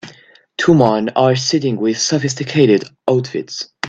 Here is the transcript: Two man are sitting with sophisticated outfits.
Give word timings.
Two 0.57 0.73
man 0.73 1.09
are 1.09 1.35
sitting 1.35 1.77
with 1.77 1.99
sophisticated 1.99 2.85
outfits. 3.07 3.69